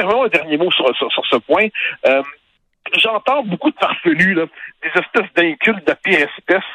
Permettez-moi 0.07 0.25
un 0.25 0.29
dernier 0.29 0.57
mot 0.57 0.72
sur, 0.72 0.95
sur, 0.95 1.12
sur 1.12 1.25
ce 1.25 1.38
point. 1.38 1.67
Euh, 2.07 2.22
J'entends 2.98 3.43
beaucoup 3.43 3.72
de 3.72 3.77
farfelus, 3.79 4.33
là, 4.33 4.43
des 4.83 4.89
espèces 4.89 5.33
d'incultes 5.38 5.86
de 5.86 5.89
la 5.89 5.95
pire 5.95 6.19
espèce 6.19 6.69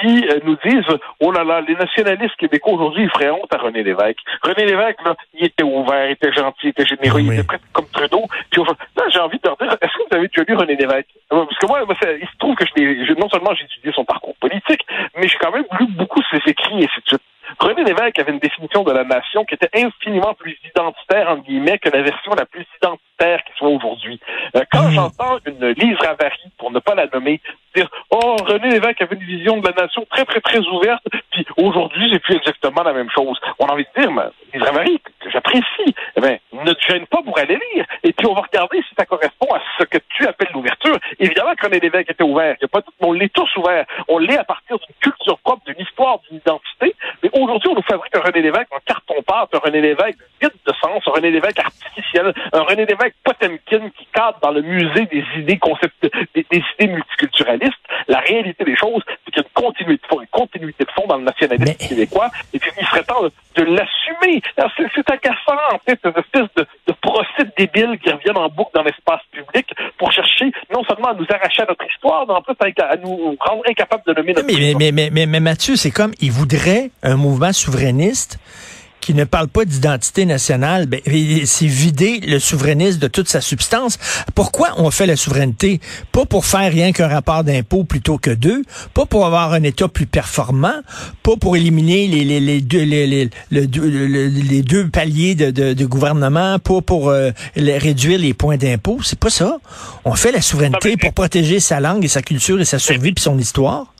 qui 0.00 0.24
euh, 0.28 0.38
nous 0.44 0.56
disent 0.64 0.86
Oh 1.18 1.32
là 1.32 1.42
là, 1.42 1.60
les 1.60 1.74
nationalistes 1.74 2.36
québécois 2.36 2.74
aujourd'hui, 2.74 3.02
ils 3.02 3.10
feraient 3.10 3.30
honte 3.30 3.52
à 3.52 3.58
René 3.58 3.82
Lévesque. 3.82 4.18
René 4.44 4.64
Lévesque, 4.64 5.02
là, 5.04 5.16
il 5.34 5.46
était 5.46 5.64
ouvert, 5.64 6.06
il 6.06 6.12
était 6.12 6.32
gentil, 6.32 6.58
il 6.62 6.68
était 6.68 6.86
généreux, 6.86 7.20
il 7.20 7.32
était 7.32 7.42
presque 7.48 7.64
comme 7.72 7.88
Trudeau. 7.92 8.26
Puis, 8.52 8.62
là, 8.62 9.02
j'ai 9.12 9.18
envie 9.18 9.38
de 9.38 9.48
leur 9.48 9.56
dire 9.56 9.76
Est-ce 9.82 9.92
que 9.92 10.08
vous 10.08 10.16
avez 10.16 10.28
déjà 10.28 10.44
lu 10.46 10.54
René 10.54 10.76
Lévesque? 10.76 11.08
Parce 11.28 11.58
que 11.58 11.66
moi, 11.66 11.84
moi, 11.84 11.96
ça- 12.00 12.12
il 12.12 12.26
se 12.28 12.38
trouve 12.38 12.54
que 12.54 12.64
je- 12.64 13.20
non 13.20 13.28
seulement 13.28 13.52
j'ai 13.56 13.64
étudié 13.64 13.90
son 13.92 14.04
parcours 14.04 14.36
politique, 14.36 14.86
mais 15.16 15.26
j'ai 15.26 15.36
quand 15.38 15.50
même 15.50 15.64
lu 15.80 15.86
beaucoup 15.90 16.22
ses 16.30 16.38
écrits 16.48 16.74
et 16.80 16.84
ainsi 16.84 17.00
de 17.02 17.08
suite. 17.08 17.22
René 17.60 17.84
Lévesque 17.84 18.18
avait 18.18 18.32
une 18.32 18.38
définition 18.38 18.82
de 18.84 18.92
la 18.92 19.04
nation 19.04 19.44
qui 19.44 19.54
était 19.54 19.68
infiniment 19.74 20.34
plus 20.34 20.58
identitaire, 20.64 21.28
entre 21.30 21.42
guillemets, 21.44 21.78
que 21.78 21.90
la 21.90 22.02
version 22.02 22.32
la 22.32 22.46
plus 22.46 22.66
identitaire 22.82 23.44
qui 23.44 23.52
soit 23.58 23.68
aujourd'hui. 23.68 24.18
Euh, 24.56 24.62
quand 24.72 24.84
Mhm. 24.84 24.92
j'entends 24.92 25.38
une 25.44 25.68
Lise 25.72 25.96
Ravary, 26.00 26.40
pour 26.58 26.70
ne 26.70 26.78
pas 26.78 26.94
la 26.94 27.06
nommer, 27.12 27.40
dire 27.76 27.88
Oh, 28.10 28.36
René 28.46 28.70
Lévesque 28.70 29.02
avait 29.02 29.14
une 29.16 29.24
vision 29.24 29.58
de 29.58 29.68
la 29.68 29.74
nation 29.82 30.06
très, 30.10 30.24
très, 30.24 30.40
très 30.40 30.60
ouverte, 30.60 31.02
puis 31.30 31.44
aujourd'hui, 31.58 32.08
c'est 32.12 32.18
plus 32.18 32.36
exactement 32.36 32.82
la 32.82 32.94
même 32.94 33.10
chose. 33.10 33.38
On 33.58 33.66
a 33.66 33.72
envie 33.72 33.84
de 33.94 34.00
dire, 34.00 34.10
mais, 34.10 34.22
Lise 34.54 34.62
Ravary, 34.62 34.98
que 35.20 35.30
j'apprécie, 35.30 35.94
eh 36.16 36.20
ben, 36.20 36.38
ne 36.52 36.72
te 36.72 36.82
gêne 36.86 37.06
pas 37.06 37.22
pour 37.22 37.38
aller 37.38 37.58
lire. 37.74 37.84
Et 38.02 38.12
puis, 38.14 38.26
on 38.26 38.32
va 38.34 38.40
regarder 38.40 38.82
si 38.88 38.94
ça 38.98 39.04
correspond 39.04 39.48
à 39.54 39.60
ce 39.78 39.84
que 39.84 39.98
tu 40.16 40.26
appelles 40.26 40.50
l'ouverture. 40.54 40.96
Évidemment 41.18 41.54
que 41.54 41.66
René 41.66 41.78
Lévesque 41.78 42.10
était 42.10 42.24
ouvert. 42.24 42.56
Il 42.58 42.62
y 42.62 42.64
a 42.64 42.68
pas, 42.68 42.80
on 43.00 43.12
l'est 43.12 43.32
tous 43.32 43.54
ouverts. 43.56 43.84
On 44.08 44.18
l'est 44.18 44.38
à 44.38 44.44
partir 44.44 44.78
d'une 44.78 44.94
culture 45.00 45.38
propre, 45.40 45.62
d'une 45.66 45.78
histoire, 45.84 46.18
d'une 46.28 46.38
identité. 46.38 46.94
Aujourd'hui, 47.32 47.68
on 47.70 47.74
nous 47.74 47.82
fabrique 47.82 48.14
un 48.16 48.20
René 48.20 48.42
Lévesque 48.42 48.72
en 48.72 48.78
carton-pâte, 48.84 49.50
un 49.54 49.58
René 49.58 49.80
Lévesque 49.80 50.18
vide 50.40 50.50
de 50.66 50.72
sens, 50.72 51.02
un 51.06 51.10
René 51.10 51.30
Lévesque 51.30 51.58
artificiel, 51.58 52.32
un 52.52 52.60
René 52.62 52.86
Lévesque 52.86 53.14
Potemkin 53.24 53.88
qui 53.96 54.06
cadre 54.12 54.38
dans 54.40 54.50
le 54.50 54.62
musée 54.62 55.06
des 55.06 55.24
idées 55.36 55.58
concept, 55.58 55.94
des, 56.34 56.46
des 56.50 56.62
idées 56.78 56.92
multiculturalistes. 56.92 57.74
La 58.08 58.18
réalité 58.20 58.64
des 58.64 58.76
choses, 58.76 59.02
c'est 59.24 59.32
qu'il 59.32 59.42
y 59.42 59.44
a 59.44 59.48
une 59.48 59.62
continuité 59.62 60.02
de 60.02 60.08
fond, 60.14 60.20
une 60.20 60.26
continuité 60.28 60.84
de 60.84 60.90
fond 60.90 61.06
dans 61.06 61.16
le 61.18 61.24
nationalisme 61.24 61.74
Mais- 61.78 61.88
québécois. 61.88 62.30
Et 62.52 62.58
puis, 62.58 62.70
il 62.80 62.86
serait 62.86 63.04
temps 63.04 63.22
de, 63.22 63.30
de 63.56 63.62
l'assumer. 63.62 64.42
C'est 64.94 65.10
agaçant, 65.10 65.58
en 65.72 65.78
fait, 65.78 65.98
cette 66.02 66.18
espèce 66.18 66.48
de, 66.56 66.66
procès 67.20 67.50
débiles 67.56 67.98
qui 68.02 68.10
reviennent 68.10 68.36
en 68.36 68.48
boucle 68.48 68.70
dans 68.74 68.82
l'espace 68.82 69.20
public 69.30 69.66
pour 69.98 70.12
chercher 70.12 70.50
non 70.74 70.82
seulement 70.84 71.08
à 71.08 71.14
nous 71.14 71.26
arracher 71.28 71.62
à 71.62 71.66
notre 71.68 71.84
histoire, 71.86 72.26
mais 72.26 72.34
en 72.34 72.42
plus 72.42 72.54
à, 72.60 72.96
nous 72.96 73.36
rendre 73.40 73.62
incapables 73.68 74.02
de 74.06 74.14
nommer 74.14 74.32
notre 74.32 74.46
Mais, 74.46 74.92
mais, 74.92 75.10
mais, 75.10 75.26
mais, 75.26 75.40
Mathieu, 75.40 75.76
c'est 75.76 75.90
comme, 75.90 76.12
il 76.20 76.30
voudrait 76.30 76.90
un 77.02 77.16
mouvement 77.16 77.52
souverainiste 77.52 78.38
qui 79.00 79.14
ne 79.14 79.24
parle 79.24 79.48
pas 79.48 79.64
d'identité 79.64 80.26
nationale, 80.26 80.86
ben, 80.86 81.00
c'est 81.44 81.66
vider 81.66 82.20
le 82.20 82.38
souverainisme 82.38 82.98
de 82.98 83.08
toute 83.08 83.28
sa 83.28 83.40
substance. 83.40 83.98
Pourquoi 84.34 84.74
on 84.76 84.90
fait 84.90 85.06
la 85.06 85.16
souveraineté? 85.16 85.80
Pas 86.12 86.26
pour 86.26 86.44
faire 86.44 86.70
rien 86.70 86.92
qu'un 86.92 87.08
rapport 87.08 87.44
d'impôt 87.44 87.84
plutôt 87.84 88.18
que 88.18 88.30
deux, 88.30 88.62
pas 88.94 89.06
pour 89.06 89.26
avoir 89.26 89.52
un 89.52 89.62
État 89.62 89.88
plus 89.88 90.06
performant, 90.06 90.80
pas 91.22 91.36
pour 91.36 91.56
éliminer 91.56 92.06
les, 92.08 92.24
les, 92.24 92.40
les, 92.40 92.60
deux, 92.60 92.82
les, 92.82 93.06
les, 93.50 94.64
paliers 94.92 95.34
de, 95.34 95.50
de, 95.50 95.72
de 95.72 95.86
gouvernement, 95.86 96.58
pas 96.58 96.80
pour 96.80 97.08
euh, 97.08 97.30
réduire 97.56 98.18
les 98.18 98.34
points 98.34 98.56
d'impôt. 98.56 98.98
C'est 99.02 99.18
pas 99.18 99.30
ça. 99.30 99.58
On 100.04 100.14
fait 100.14 100.32
la 100.32 100.42
souveraineté 100.42 100.96
pour 100.96 101.12
protéger 101.12 101.60
sa 101.60 101.80
langue 101.80 102.04
et 102.04 102.08
sa 102.08 102.22
culture 102.22 102.60
et 102.60 102.64
sa 102.64 102.78
survie 102.78 103.12
puis 103.12 103.22
son 103.22 103.38
histoire. 103.38 103.92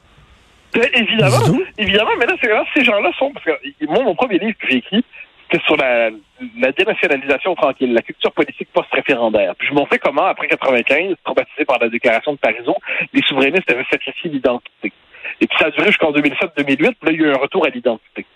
Ben, 0.74 0.88
évidemment, 0.94 1.58
évidemment, 1.78 2.10
mais 2.18 2.26
là, 2.26 2.34
c'est 2.40 2.48
là, 2.48 2.64
ces 2.74 2.84
gens-là 2.84 3.10
sont, 3.18 3.32
parce 3.32 3.44
que 3.44 3.86
moi, 3.86 4.02
mon 4.02 4.14
premier 4.14 4.38
livre 4.38 4.56
que 4.58 4.68
j'ai 4.68 4.76
écrit, 4.76 5.04
c'était 5.50 5.64
sur 5.64 5.76
la, 5.76 6.10
la 6.58 6.72
dénationalisation 6.72 7.54
tranquille, 7.56 7.92
la 7.92 8.02
culture 8.02 8.30
politique 8.32 8.68
post-référendaire. 8.72 9.54
Puis 9.56 9.68
je 9.68 9.74
montrais 9.74 9.98
comment, 9.98 10.26
après 10.26 10.46
95, 10.46 11.16
traumatisé 11.24 11.64
par 11.64 11.78
la 11.80 11.88
déclaration 11.88 12.32
de 12.32 12.38
Parisot, 12.38 12.76
les 13.12 13.22
souverainistes 13.22 13.70
avaient 13.70 13.86
sacrifié 13.90 14.30
l'identité. 14.30 14.92
Et 15.40 15.46
puis 15.46 15.58
ça 15.58 15.66
a 15.66 15.70
duré 15.70 15.86
jusqu'en 15.86 16.12
2007-2008, 16.12 16.76
puis 16.76 16.86
là, 16.86 17.12
il 17.12 17.20
y 17.20 17.24
a 17.24 17.28
eu 17.28 17.32
un 17.32 17.38
retour 17.38 17.66
à 17.66 17.70
l'identité. 17.70 18.26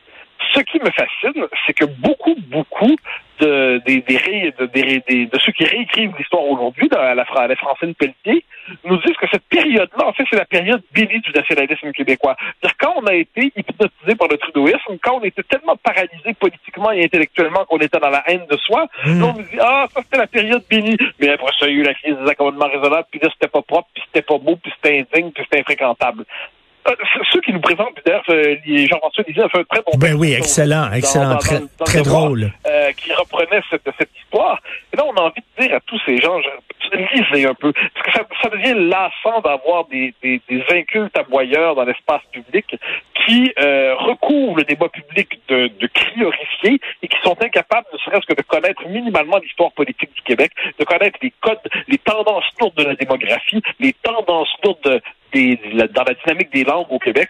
Ce 0.53 0.61
qui 0.61 0.79
me 0.81 0.91
fascine, 0.91 1.47
c'est 1.67 1.73
que 1.73 1.85
beaucoup, 1.85 2.35
beaucoup 2.49 2.97
de, 3.41 3.83
des, 3.87 4.01
de, 4.01 5.39
ceux 5.45 5.51
qui 5.53 5.65
réécrivent 5.65 6.13
l'histoire 6.17 6.45
aujourd'hui, 6.45 6.89
la, 6.93 7.25
Fra- 7.25 7.49
la 7.49 7.57
Francine 7.57 7.95
Pelletier, 7.95 8.45
nous 8.85 8.97
disent 8.99 9.17
que 9.17 9.27
cette 9.31 9.43
période-là, 9.49 10.07
en 10.07 10.13
fait, 10.13 10.23
c'est 10.31 10.37
la 10.39 10.45
période 10.45 10.83
bénie 10.93 11.19
du 11.21 11.33
nationalisme 11.33 11.91
québécois. 11.93 12.37
C'est-à-dire 12.61 12.77
quand 12.79 12.95
on 13.03 13.07
a 13.07 13.15
été 13.15 13.53
hypnotisé 13.57 14.15
par 14.17 14.29
le 14.29 14.37
trudeauisme, 14.39 14.99
quand 15.03 15.19
on 15.21 15.23
était 15.25 15.43
tellement 15.43 15.77
paralysé 15.77 16.33
politiquement 16.39 16.93
et 16.93 17.05
intellectuellement 17.05 17.65
qu'on 17.65 17.79
était 17.79 17.99
dans 17.99 18.11
la 18.11 18.23
haine 18.29 18.47
de 18.51 18.57
soi, 18.59 18.87
Mm. 19.05 19.21
là, 19.21 19.27
on 19.27 19.33
nous 19.39 19.43
dit 19.43 19.59
ah 19.61 19.87
ça 19.93 20.01
c'était 20.03 20.19
la 20.19 20.27
période 20.27 20.63
bénie, 20.71 20.97
mais 21.19 21.29
après 21.31 21.51
ça 21.59 21.67
il 21.67 21.75
y 21.75 21.79
a 21.79 21.81
eu 21.81 21.83
la 21.83 21.95
crise 21.95 22.17
des 22.17 22.31
accommodements 22.31 22.69
raisonnables, 22.69 23.07
puis 23.11 23.21
là 23.21 23.29
c'était 23.33 23.49
pas 23.51 23.63
propre, 23.63 23.89
puis 23.95 24.03
c'était 24.07 24.23
pas 24.23 24.39
beau, 24.39 24.57
puis 24.57 24.73
c'était 24.77 24.99
indigne, 25.01 25.31
puis 25.33 25.43
c'était 25.45 25.61
infréquentable. 25.61 26.25
Euh, 26.87 26.93
ceux 27.33 27.41
qui 27.41 27.53
nous 27.53 27.61
présentent, 27.61 27.97
d'ailleurs, 28.05 28.23
euh, 28.29 28.57
Jean-François 28.67 29.25
Lisée 29.27 29.43
a 29.43 29.49
fait 29.49 29.59
un 29.61 29.65
très 29.65 29.81
bon 29.83 29.97
Ben 29.99 30.15
oui, 30.15 30.33
excellent, 30.35 30.93
excellent, 30.93 31.31
dans- 31.31 31.39
très, 31.39 31.59
dans- 31.61 31.67
dans 31.79 31.85
très 31.87 31.99
le 31.99 32.05
devoir, 32.05 32.25
drôle. 32.27 32.53
euh, 32.67 32.93
qui 32.93 33.13
reprenait 33.15 33.63
cette, 33.71 33.89
cette 33.99 34.11
histoire. 34.23 34.61
Et 34.93 34.97
là, 34.97 35.05
on 35.07 35.15
a 35.17 35.23
envie 35.23 35.41
de 35.59 35.63
dire 35.67 35.75
à 35.77 35.81
tous 35.81 35.99
ces 36.05 36.19
gens, 36.19 36.39
lisez 36.93 37.47
un 37.47 37.55
peu, 37.55 37.73
parce 37.73 38.07
que 38.07 38.13
ça, 38.13 38.27
ça 38.43 38.49
devient 38.51 38.75
lassant 38.77 39.41
d'avoir 39.41 39.87
des, 39.87 40.15
des, 40.23 40.41
des 40.49 40.63
incultes 40.73 41.17
aboyeurs 41.17 41.75
dans 41.75 41.85
l'espace 41.85 42.21
public 42.31 42.67
qui 43.27 43.53
euh, 43.59 43.95
recouvrent 43.97 44.59
le 44.59 44.65
débat 44.65 44.89
public 44.91 45.41
de, 45.49 45.69
de 45.69 45.87
cris 45.87 46.23
horrifiés 46.23 46.79
et 47.03 47.09
qui 47.09 47.17
sont 47.25 47.37
incapables, 47.43 47.87
ne 47.93 47.99
serait-ce 47.99 48.27
que 48.27 48.35
de 48.35 48.43
connaître 48.43 48.87
minimalement 48.87 49.39
l'histoire 49.39 49.73
politique 49.73 50.13
du 50.15 50.21
Québec, 50.23 50.53
de 50.79 50.85
connaître 50.85 51.19
les 51.23 51.33
codes, 51.41 51.59
les 51.89 51.99
tendances 51.99 52.45
lourdes 52.61 52.75
de 52.77 52.85
la 52.85 52.95
démographie, 52.95 53.63
les 53.81 53.95
tendances 54.03 54.53
lourdes 54.63 54.83
de, 54.85 55.01
des, 55.35 55.59
la- 55.75 55.89
dans 55.89 56.05
la 56.05 56.15
dynamique 56.25 56.53
des 56.53 56.65
langues 56.65 56.87
au 56.91 56.99
Québec. 56.99 57.29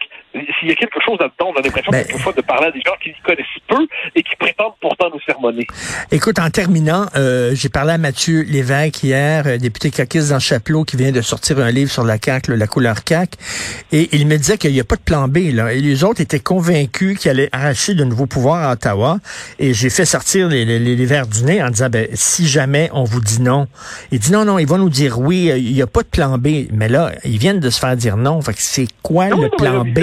S'il 0.59 0.69
y 0.69 0.71
a 0.71 0.75
quelque 0.75 0.99
chose 1.05 1.17
là-dedans, 1.19 1.51
on 1.55 1.59
a 1.59 1.61
l'impression 1.61 1.91
Ben- 1.91 2.05
quelquefois 2.05 2.33
de 2.33 2.41
parler 2.41 2.67
à 2.67 2.71
des 2.71 2.81
gens 2.85 2.93
qui 3.01 3.09
y 3.09 3.15
connaissent 3.23 3.45
peu 3.67 3.87
et 4.15 4.21
qui 4.23 4.35
prétendent 4.37 4.73
pourtant 4.81 5.09
nous 5.13 5.19
sermonner. 5.25 5.65
Écoute, 6.11 6.39
en 6.39 6.49
terminant, 6.49 7.05
euh, 7.15 7.51
j'ai 7.55 7.69
parlé 7.69 7.93
à 7.93 7.97
Mathieu 7.97 8.41
Lévesque 8.43 9.03
hier, 9.03 9.43
euh, 9.47 9.57
député 9.57 9.91
caquiste 9.91 10.29
dans 10.29 10.39
Chapelot, 10.39 10.83
qui 10.83 10.97
vient 10.97 11.11
de 11.11 11.21
sortir 11.21 11.59
un 11.59 11.71
livre 11.71 11.89
sur 11.89 12.03
la 12.03 12.17
CAQ, 12.23 12.51
là, 12.51 12.57
la 12.57 12.67
couleur 12.67 12.97
CAQ, 13.07 13.37
et 13.91 14.09
il 14.13 14.27
me 14.27 14.37
disait 14.37 14.57
qu'il 14.57 14.73
n'y 14.73 14.79
a 14.79 14.83
pas 14.83 14.95
de 14.97 15.01
plan 15.01 15.27
B. 15.27 15.37
Là, 15.53 15.73
et 15.73 15.79
les 15.79 16.03
autres 16.03 16.21
étaient 16.21 16.39
convaincus 16.39 17.17
qu'il 17.17 17.31
allait 17.31 17.49
arracher 17.51 17.93
de 17.95 18.03
nouveaux 18.03 18.27
pouvoirs 18.27 18.69
à 18.69 18.73
Ottawa. 18.73 19.19
Et 19.59 19.73
j'ai 19.73 19.89
fait 19.89 20.05
sortir 20.05 20.47
les, 20.49 20.65
les, 20.65 20.79
les 20.79 21.05
verres 21.05 21.27
du 21.27 21.43
nez 21.43 21.63
en 21.63 21.69
disant, 21.69 21.89
ben, 21.89 22.07
si 22.13 22.45
jamais 22.47 22.89
on 22.93 23.03
vous 23.05 23.21
dit 23.21 23.41
non, 23.41 23.67
il 24.11 24.19
dit 24.19 24.31
non, 24.31 24.43
non, 24.45 24.59
ils 24.59 24.67
vont 24.67 24.77
nous 24.77 24.89
dire 24.89 25.17
oui, 25.19 25.49
il 25.55 25.73
n'y 25.73 25.81
a 25.81 25.87
pas 25.87 26.01
de 26.03 26.07
plan 26.07 26.37
B. 26.37 26.67
Mais 26.73 26.89
là, 26.89 27.11
ils 27.23 27.37
viennent 27.37 27.59
de 27.61 27.69
se 27.69 27.79
faire 27.79 27.94
dire 27.95 28.17
non. 28.17 28.41
Fait 28.41 28.53
que 28.53 28.59
c'est 28.61 28.87
quoi 29.03 29.27
Non, 29.27 29.37
le 29.37 29.43
non, 29.43 29.49
plan 29.57 29.83
B? 29.85 29.99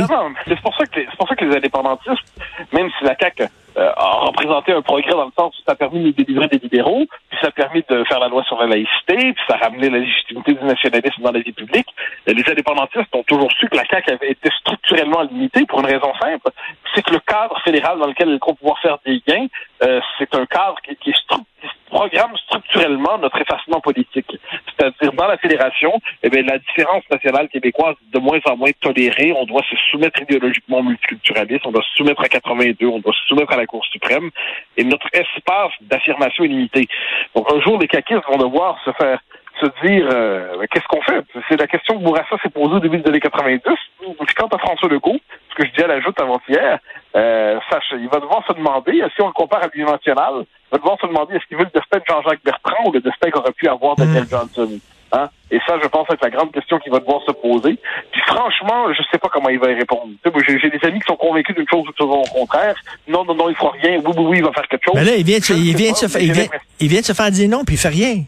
C'est 0.46 0.60
pour 0.60 0.74
ça 0.76 0.84
que 0.86 0.98
les, 1.00 1.06
c'est 1.10 1.16
pour 1.16 1.28
ça 1.28 1.34
que 1.36 1.44
les 1.44 1.56
indépendantistes, 1.56 2.42
même 2.72 2.90
si 2.98 3.04
la 3.04 3.16
CAQ 3.18 3.44
euh, 3.78 3.90
a 3.96 4.10
représenté 4.26 4.72
un 4.72 4.82
progrès 4.82 5.10
dans 5.12 5.24
le 5.24 5.30
sens 5.38 5.54
où 5.58 5.62
ça 5.64 5.72
a 5.72 5.74
permis 5.74 6.02
de 6.04 6.10
délivrer 6.10 6.46
des 6.48 6.58
libéraux, 6.58 7.06
puis 7.30 7.38
ça 7.40 7.48
a 7.48 7.50
permis 7.50 7.82
de 7.88 8.04
faire 8.04 8.20
la 8.20 8.28
loi 8.28 8.42
sur 8.44 8.58
la 8.60 8.66
laïcité, 8.66 9.16
puis 9.16 9.42
ça 9.48 9.54
a 9.54 9.64
ramené 9.64 9.88
la 9.88 9.98
légitimité 9.98 10.52
du 10.54 10.64
nationalisme 10.64 11.22
dans 11.22 11.32
la 11.32 11.40
vie 11.40 11.52
publique, 11.52 11.86
euh, 12.28 12.34
les 12.34 12.44
indépendantistes 12.50 13.14
ont 13.14 13.22
toujours 13.22 13.50
su 13.52 13.68
que 13.68 13.76
la 13.76 13.84
CAQ 13.86 14.12
avait 14.12 14.30
été 14.32 14.50
structurellement 14.60 15.22
limitée 15.22 15.64
pour 15.66 15.80
une 15.80 15.86
raison 15.86 16.12
simple, 16.20 16.50
c'est 16.94 17.02
que 17.02 17.12
le 17.12 17.20
cadre 17.20 17.58
fédéral 17.64 17.98
dans 17.98 18.06
lequel 18.08 18.28
ils 18.28 18.38
vont 18.46 18.54
pouvoir 18.54 18.78
faire 18.80 18.98
des 19.06 19.22
gains, 19.26 19.46
euh, 19.82 20.00
c'est 20.18 20.34
un 20.34 20.44
cadre 20.46 20.76
qui, 20.86 20.94
qui 20.96 21.10
est 21.10 21.12
stru- 21.26 21.40
qui 21.51 21.51
programme 21.92 22.34
structurellement 22.38 23.18
notre 23.18 23.40
effacement 23.40 23.80
politique. 23.80 24.32
C'est-à-dire, 24.66 25.12
dans 25.12 25.26
la 25.26 25.36
fédération, 25.36 25.92
eh 26.22 26.30
bien, 26.30 26.42
la 26.42 26.58
différence 26.58 27.04
nationale 27.10 27.48
québécoise 27.48 27.96
est 28.02 28.14
de 28.18 28.20
moins 28.20 28.40
en 28.46 28.56
moins 28.56 28.70
tolérée. 28.80 29.32
On 29.36 29.44
doit 29.44 29.62
se 29.70 29.76
soumettre 29.90 30.22
idéologiquement 30.22 30.78
au 30.78 30.82
multiculturalisme, 30.82 31.66
on 31.66 31.72
doit 31.72 31.82
se 31.82 31.96
soumettre 31.96 32.22
à 32.22 32.28
82, 32.28 32.86
on 32.86 32.98
doit 32.98 33.12
se 33.12 33.26
soumettre 33.28 33.52
à 33.52 33.56
la 33.56 33.66
Cour 33.66 33.84
suprême, 33.84 34.30
et 34.76 34.84
notre 34.84 35.06
espace 35.12 35.72
d'affirmation 35.82 36.44
est 36.44 36.48
limité. 36.48 36.88
Donc, 37.36 37.52
un 37.52 37.60
jour, 37.60 37.78
les 37.78 37.88
caquistes 37.88 38.26
vont 38.28 38.38
devoir 38.38 38.78
se 38.84 38.92
faire 38.92 39.20
se 39.60 39.66
dire 39.86 40.08
euh, 40.10 40.56
ben, 40.58 40.66
qu'est-ce 40.66 40.88
qu'on 40.88 41.02
fait? 41.02 41.22
C'est 41.48 41.60
la 41.60 41.66
question 41.66 41.98
que 41.98 42.02
Bourassa 42.02 42.36
s'est 42.42 42.48
posée 42.48 42.74
au 42.74 42.80
début 42.80 42.98
des 42.98 43.08
années 43.08 43.20
90. 43.20 43.60
Puis 44.00 44.34
quant 44.34 44.48
à 44.48 44.58
François 44.58 44.88
Legault, 44.88 45.18
ce 45.50 45.54
que 45.54 45.66
je 45.66 45.72
dis 45.72 45.82
à 45.82 45.86
la 45.86 46.00
joute 46.00 46.18
avant-hier, 46.20 46.78
euh, 47.14 47.60
il 47.92 48.08
va 48.08 48.18
devoir 48.18 48.44
se 48.46 48.54
demander, 48.54 49.04
si 49.14 49.20
on 49.20 49.26
le 49.26 49.32
compare 49.32 49.62
à 49.62 49.68
l'Union 49.72 49.90
nationale, 49.90 50.44
il 50.72 50.76
va 50.76 50.78
devoir 50.78 50.96
se 51.00 51.06
demander 51.06 51.34
est-ce 51.36 51.44
qu'il 51.46 51.58
veut 51.58 51.64
le 51.64 51.70
destin 51.78 51.98
de 51.98 52.04
Jean-Jacques 52.08 52.42
Bertrand 52.44 52.84
ou 52.86 52.92
le 52.92 53.00
destin 53.00 53.30
qu'aurait 53.30 53.52
pu 53.52 53.68
avoir 53.68 53.94
Daniel 53.96 54.26
Johnson? 54.28 54.68
Hein? 55.14 55.28
Et 55.50 55.58
ça, 55.66 55.76
je 55.82 55.86
pense, 55.88 56.08
être 56.10 56.22
la 56.24 56.30
grande 56.30 56.50
question 56.52 56.78
qu'il 56.78 56.90
va 56.90 56.98
devoir 56.98 57.20
se 57.26 57.32
poser. 57.32 57.78
Puis 58.12 58.22
franchement, 58.26 58.90
je 58.94 59.02
sais 59.12 59.18
pas 59.18 59.28
comment 59.28 59.50
il 59.50 59.58
va 59.58 59.70
y 59.70 59.74
répondre. 59.74 60.08
J'ai 60.24 60.70
des 60.70 60.86
amis 60.86 61.00
qui 61.00 61.06
sont 61.06 61.16
convaincus 61.16 61.54
d'une 61.54 61.68
chose 61.68 61.84
ou 61.86 61.92
de 61.92 62.02
au 62.10 62.22
contraire. 62.22 62.74
Non, 63.06 63.22
non, 63.26 63.34
non, 63.34 63.50
il 63.50 63.54
fera 63.56 63.72
rien. 63.82 64.00
Oui, 64.02 64.12
oui, 64.16 64.24
oui, 64.26 64.36
il 64.38 64.44
va 64.44 64.52
faire 64.52 64.66
quelque 64.68 64.84
chose. 64.86 64.94
Mais 64.94 65.04
là, 65.04 65.14
il 65.16 65.24
vient 65.26 65.38
de, 65.38 65.44
se- 65.44 65.52
il 65.52 65.76
vient 65.76 65.92
de 65.92 65.96
se 65.96 66.18
il 66.18 66.32
vient, 66.32 66.46
il 66.80 66.88
vient 66.88 67.00
de 67.00 67.04
se 67.04 67.12
faire 67.12 67.30
dire 67.30 67.50
non, 67.50 67.62
puis 67.64 67.74
il 67.74 67.78
fait 67.78 67.88
rien. 67.90 68.24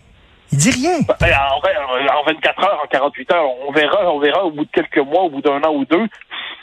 Il 0.52 0.58
dit 0.58 0.70
rien. 0.70 0.98
Ben, 1.20 1.32
en, 1.32 1.60
vingt- 1.60 2.14
en 2.20 2.22
24 2.26 2.64
heures, 2.64 2.80
en 2.84 2.86
48 2.86 3.32
heures, 3.32 3.46
on 3.66 3.72
verra, 3.72 4.12
on 4.12 4.18
verra 4.18 4.44
au 4.44 4.50
bout 4.50 4.64
de 4.66 4.70
quelques 4.70 4.98
mois, 4.98 5.22
au 5.22 5.30
bout 5.30 5.40
d'un 5.40 5.62
an 5.62 5.72
ou 5.74 5.86
deux, 5.86 6.06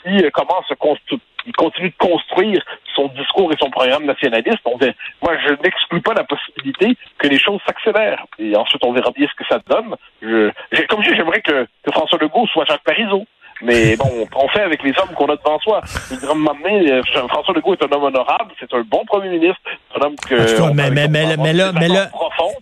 si 0.04 0.24
euh, 0.24 0.30
comment 0.32 0.62
se 0.68 0.74
constru- 0.74 1.18
il 1.46 1.52
continue 1.52 1.90
de 1.90 1.96
construire 1.98 2.62
son 2.94 3.08
discours 3.08 3.52
et 3.52 3.56
son 3.60 3.70
programme 3.70 4.04
nationaliste. 4.04 4.58
On 4.64 4.76
verra- 4.76 4.94
moi, 5.22 5.32
je 5.46 5.52
n'exclus 5.62 6.00
pas 6.02 6.14
la 6.14 6.24
possibilité 6.24 6.96
que 7.18 7.28
les 7.28 7.38
choses 7.38 7.60
s'accélèrent. 7.66 8.24
Et 8.38 8.54
ensuite, 8.56 8.84
on 8.84 8.92
verra 8.92 9.10
bien 9.12 9.26
ce 9.28 9.34
que 9.42 9.48
ça 9.48 9.58
donne. 9.68 9.94
Je, 10.20 10.50
comme 10.88 11.02
je 11.02 11.10
dis, 11.10 11.16
j'aimerais 11.16 11.40
que, 11.40 11.64
que 11.84 11.90
François 11.92 12.18
Legault 12.20 12.46
soit 12.48 12.64
Jacques 12.66 12.84
Parizeau. 12.84 13.24
Mais 13.62 13.96
bon, 14.00 14.10
on 14.34 14.48
fait 14.48 14.62
avec 14.62 14.82
les 14.82 14.90
hommes 14.98 15.14
qu'on 15.14 15.26
a 15.26 15.36
devant 15.36 15.58
soi. 15.60 15.80
Euh, 16.12 17.02
François 17.28 17.54
Legault 17.54 17.74
est 17.74 17.84
un 17.84 17.92
homme 17.96 18.04
honorable, 18.04 18.52
c'est 18.58 18.72
un 18.74 18.82
bon 18.82 19.04
premier 19.06 19.28
ministre, 19.30 19.60
c'est 19.92 20.02
un 20.02 20.06
homme 20.06 20.16
que... 20.28 20.34
Cas, 20.56 20.70
mais- 20.90 20.90
mais- 21.08 21.36
mais- 21.36 21.52
là- 21.52 21.72
mais 21.72 21.88
là- 21.88 22.06
profonds. 22.06 22.52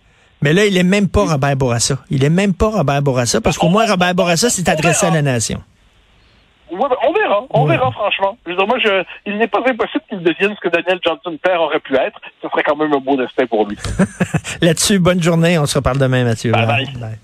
Mais 0.43 0.53
là, 0.53 0.65
il 0.65 0.75
est 0.77 0.83
même 0.83 1.07
pas 1.07 1.25
Robert 1.25 1.55
Bourassa. 1.55 1.95
Il 2.09 2.23
est 2.23 2.29
même 2.29 2.53
pas 2.55 2.69
Robert 2.69 3.01
Bourassa, 3.03 3.41
parce 3.41 3.57
qu'au 3.59 3.69
moins 3.69 3.85
Robert 3.85 4.15
Bourassa 4.15 4.49
s'est 4.49 4.67
adressé 4.69 5.05
à 5.05 5.11
la 5.11 5.21
nation. 5.21 5.61
Ouais, 6.71 6.89
ben, 6.89 6.95
on 7.07 7.13
verra, 7.13 7.45
on 7.49 7.65
verra 7.65 7.91
franchement. 7.91 8.37
Je 8.45 8.51
veux 8.51 8.57
dire, 8.57 8.67
moi, 8.67 8.79
je, 8.79 9.03
il 9.25 9.37
n'est 9.37 9.47
pas 9.47 9.59
impossible 9.59 10.03
qu'il 10.07 10.23
devienne 10.23 10.55
ce 10.55 10.61
que 10.61 10.69
Daniel 10.69 10.99
Johnson 11.03 11.37
père 11.41 11.61
aurait 11.61 11.79
pu 11.79 11.95
être. 11.95 12.19
Ce 12.41 12.47
serait 12.47 12.63
quand 12.63 12.77
même 12.77 12.93
un 12.93 12.99
beau 12.99 13.17
destin 13.17 13.45
pour 13.45 13.67
lui. 13.67 13.77
Là-dessus, 14.61 14.99
bonne 14.99 15.21
journée. 15.21 15.59
On 15.59 15.65
se 15.65 15.77
reparle 15.77 15.97
demain, 15.97 16.23
Mathieu. 16.23 16.51
Bye 16.51 16.87
bye. 16.95 17.19